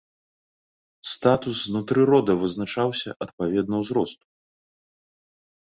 Статус 1.13 1.57
знутры 1.69 2.01
рода 2.11 2.31
вызначаўся 2.41 3.09
адпаведна 3.27 3.75
ўзросту. 3.83 4.25